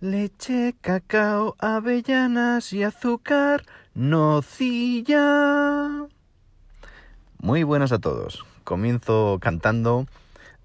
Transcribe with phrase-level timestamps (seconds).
[0.00, 3.64] Leche, cacao, avellanas y azúcar,
[3.94, 5.24] nocilla.
[7.38, 8.44] Muy buenas a todos.
[8.62, 10.06] Comienzo cantando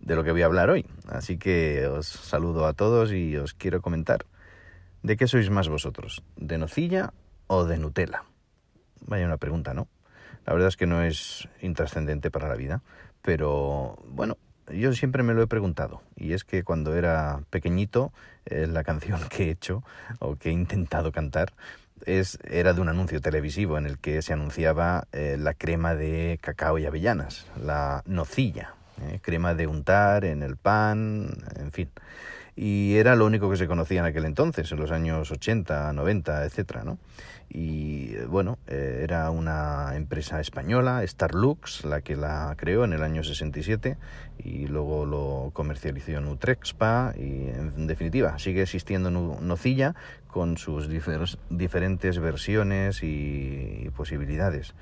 [0.00, 0.84] de lo que voy a hablar hoy.
[1.08, 4.26] Así que os saludo a todos y os quiero comentar
[5.04, 7.12] de qué sois más vosotros, de nocilla
[7.46, 8.24] o de Nutella.
[9.06, 9.86] Vaya una pregunta, ¿no?
[10.44, 12.82] La verdad es que no es intrascendente para la vida,
[13.22, 14.38] pero bueno,
[14.72, 18.12] yo siempre me lo he preguntado y es que cuando era pequeñito
[18.46, 19.82] eh, la canción que he hecho
[20.18, 21.52] o que he intentado cantar
[22.06, 26.38] es, era de un anuncio televisivo en el que se anunciaba eh, la crema de
[26.40, 31.90] cacao y avellanas, la nocilla, eh, crema de untar en el pan, en fin.
[32.56, 36.44] Y era lo único que se conocía en aquel entonces, en los años 80, 90,
[36.44, 36.98] etcétera, ¿no?
[37.52, 43.02] y eh, bueno, eh, era una empresa española, Starlux, la que la creó en el
[43.02, 43.98] año 67
[44.38, 49.96] y luego lo comercializó en Utrexpa y en definitiva sigue existiendo Nocilla
[50.28, 54.74] con sus diferentes versiones y, posibilidades.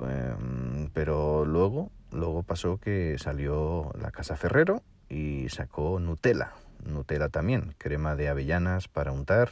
[0.00, 6.52] Em, pero luego, luego pasó que salió la Casa Ferrero y sacó Nutella.
[6.84, 9.50] Nutella también, crema de avellanas para untar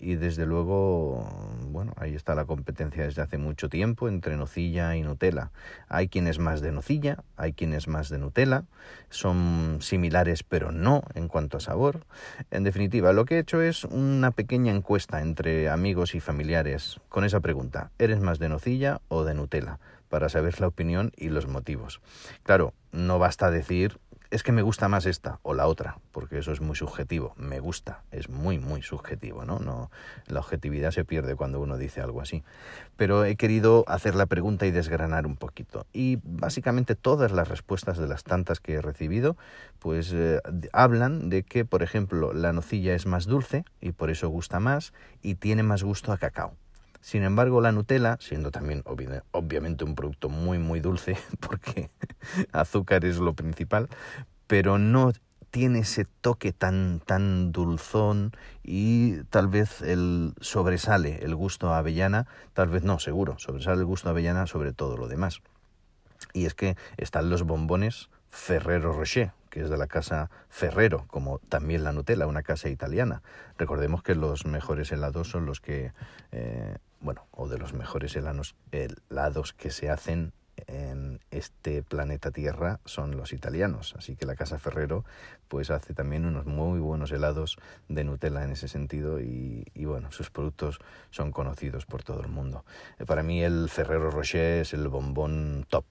[0.00, 1.28] y desde luego,
[1.66, 5.50] bueno, ahí está la competencia desde hace mucho tiempo entre nocilla y Nutella.
[5.88, 8.64] Hay quienes más de nocilla, hay quienes más de Nutella,
[9.10, 12.06] son similares pero no en cuanto a sabor.
[12.50, 17.24] En definitiva, lo que he hecho es una pequeña encuesta entre amigos y familiares con
[17.24, 19.78] esa pregunta, ¿eres más de nocilla o de Nutella?
[20.08, 22.00] para saber la opinión y los motivos.
[22.42, 26.52] Claro, no basta decir es que me gusta más esta o la otra, porque eso
[26.52, 27.34] es muy subjetivo.
[27.36, 29.58] Me gusta, es muy, muy subjetivo, ¿no?
[29.58, 29.90] no
[30.26, 32.44] la objetividad se pierde cuando uno dice algo así.
[32.96, 35.86] Pero he querido hacer la pregunta y desgranar un poquito.
[35.92, 39.36] Y básicamente todas las respuestas de las tantas que he recibido,
[39.80, 40.40] pues eh,
[40.72, 44.92] hablan de que, por ejemplo, la nocilla es más dulce y por eso gusta más
[45.22, 46.54] y tiene más gusto a cacao.
[47.00, 51.90] Sin embargo, la Nutella, siendo también obviamente un producto muy muy dulce, porque
[52.52, 53.88] azúcar es lo principal,
[54.50, 55.12] pero no
[55.52, 58.32] tiene ese toque tan tan dulzón
[58.64, 63.84] y tal vez el sobresale el gusto a avellana, tal vez no, seguro, sobresale el
[63.84, 65.40] gusto a avellana sobre todo lo demás.
[66.32, 71.38] Y es que están los bombones Ferrero Rocher, que es de la casa Ferrero, como
[71.38, 73.22] también la Nutella, una casa italiana.
[73.56, 75.92] Recordemos que los mejores helados son los que,
[76.32, 80.32] eh, bueno, o de los mejores helados, helados que se hacen
[80.66, 83.94] en este planeta Tierra son los italianos.
[83.96, 85.04] Así que la Casa Ferrero
[85.48, 90.12] pues hace también unos muy buenos helados de Nutella en ese sentido y, y bueno,
[90.12, 90.78] sus productos
[91.10, 92.64] son conocidos por todo el mundo.
[92.98, 95.84] Eh, para mí el Ferrero Rocher es el bombón top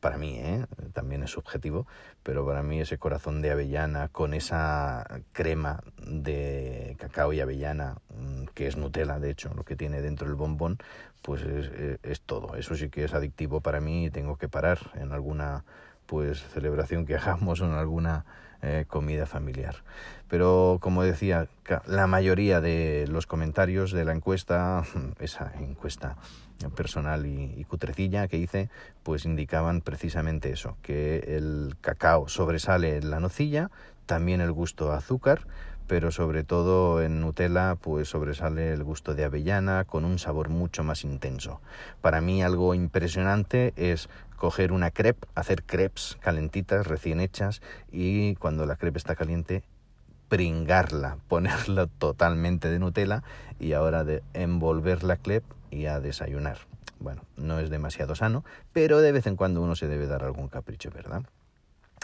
[0.00, 0.66] para mí, ¿eh?
[0.92, 1.86] también es subjetivo,
[2.22, 8.44] pero para mí ese corazón de avellana con esa crema de cacao y avellana, mm,
[8.58, 10.78] que es Nutella, de hecho, lo que tiene dentro el bombón,
[11.22, 11.70] pues es,
[12.02, 12.56] es todo.
[12.56, 15.62] Eso sí que es adictivo para mí y tengo que parar en alguna
[16.06, 18.24] pues celebración que hagamos o en alguna
[18.60, 19.76] eh, comida familiar.
[20.26, 21.46] Pero como decía,
[21.86, 24.82] la mayoría de los comentarios de la encuesta,
[25.20, 26.16] esa encuesta
[26.74, 28.70] personal y, cutrecilla que hice,
[29.04, 33.70] pues indicaban precisamente eso, que el cacao sobresale en la nocilla,
[34.06, 35.42] también el gusto a azúcar,
[35.88, 40.84] pero sobre todo en Nutella pues sobresale el gusto de avellana con un sabor mucho
[40.84, 41.60] más intenso.
[42.02, 48.66] Para mí algo impresionante es coger una crepe, hacer crepes calentitas, recién hechas y cuando
[48.66, 49.64] la crepe está caliente
[50.28, 53.24] pringarla, ponerla totalmente de Nutella
[53.58, 56.58] y ahora de envolver la crepe y a desayunar.
[57.00, 60.48] Bueno, no es demasiado sano, pero de vez en cuando uno se debe dar algún
[60.48, 61.22] capricho, ¿verdad?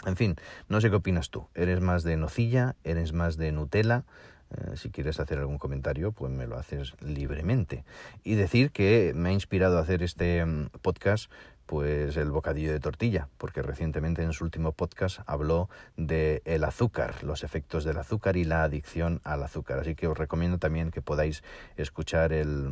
[0.05, 0.35] En fin,
[0.69, 1.47] no sé qué opinas tú.
[1.55, 2.75] ¿Eres más de nocilla?
[2.83, 4.03] ¿Eres más de Nutella?
[4.51, 7.83] Eh, si quieres hacer algún comentario, pues me lo haces libremente.
[8.23, 11.31] Y decir que me ha inspirado a hacer este mm, podcast
[11.65, 15.67] pues el bocadillo de tortilla, porque recientemente en su último podcast habló
[15.97, 19.79] de el azúcar, los efectos del azúcar y la adicción al azúcar.
[19.79, 21.43] Así que os recomiendo también que podáis
[21.75, 22.71] escuchar el,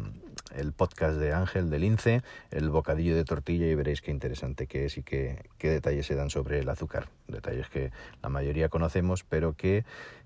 [0.55, 4.85] el podcast de Ángel del Lince, el bocadillo de tortilla y veréis qué interesante que
[4.85, 7.09] es y qué, qué detalles se dan sobre el azúcar.
[7.27, 7.91] Detalles que
[8.21, 9.85] la mayoría conocemos, pero que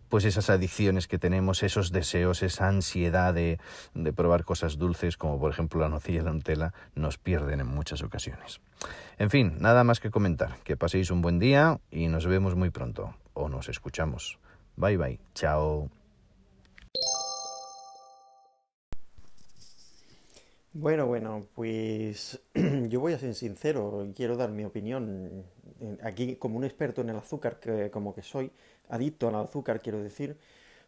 [0.10, 3.60] pues esas adicciones que tenemos, esos deseos, esa ansiedad de,
[3.94, 7.68] de probar cosas dulces, como por ejemplo la nocilla y la Nutella, nos pierden en
[7.68, 8.62] muchas ocasiones.
[9.18, 10.58] En fin, nada más que comentar.
[10.64, 13.16] Que paséis un buen día y nos vemos muy pronto.
[13.34, 14.40] O nos escuchamos.
[14.76, 15.20] Bye bye.
[15.34, 15.90] Chao.
[20.80, 22.40] Bueno, bueno, pues
[22.90, 25.44] yo voy a ser sincero quiero dar mi opinión.
[26.04, 28.52] Aquí, como un experto en el azúcar, que como que soy,
[28.90, 30.38] adicto al azúcar, quiero decir,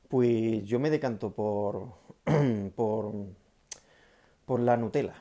[0.09, 1.93] Pues yo me decanto por,
[2.75, 3.13] por,
[4.45, 5.13] por la Nutella.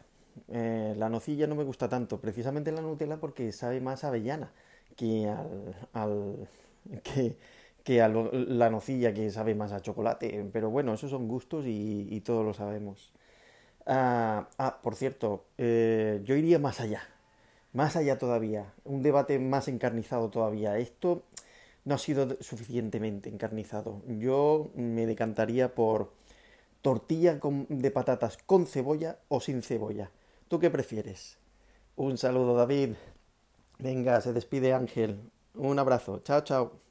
[0.48, 4.52] Eh, la nocilla no me gusta tanto, precisamente la Nutella porque sabe más avellana
[4.96, 5.28] que
[5.92, 6.48] al,
[7.02, 7.36] que,
[7.84, 10.48] que a la nocilla que sabe más a chocolate.
[10.52, 13.12] Pero bueno, esos son gustos y todos lo sabemos.
[13.88, 17.02] Ah, ah por cierto, eh, yo iría más allá,
[17.72, 20.78] más allá todavía, un debate más encarnizado todavía.
[20.78, 21.22] Esto
[21.84, 24.02] no ha sido suficientemente encarnizado.
[24.08, 26.12] Yo me decantaría por
[26.82, 27.40] tortilla
[27.70, 30.10] de patatas con cebolla o sin cebolla.
[30.48, 31.38] ¿Tú qué prefieres?
[31.96, 32.94] Un saludo, David.
[33.78, 35.20] Venga, se despide Ángel.
[35.54, 36.20] Un abrazo.
[36.24, 36.87] Chao, chao.